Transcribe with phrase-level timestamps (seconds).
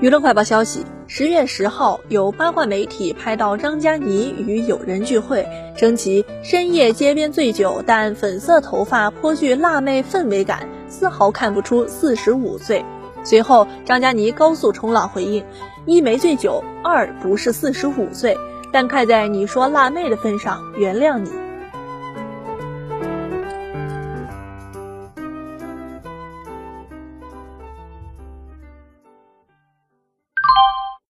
[0.00, 5.44] 娱乐快报消息十月十号有八卦媒体拍到张嘉倪与友人聚会
[5.76, 12.84] 称其深夜街边醉酒但粉色头发颇具辣妹氛围感丝毫看不出四十五岁。
[13.24, 15.44] 随后张嘉倪高速冲浪回应
[15.84, 18.36] 一没醉酒二不是四十五岁。
[18.72, 21.47] 但看在你说辣妹的份上原谅你。